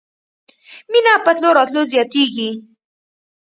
مینه 0.91 1.13
په 1.25 1.31
تلو 1.35 1.49
راتلو 1.57 1.81
زیاتیږي 1.91 2.49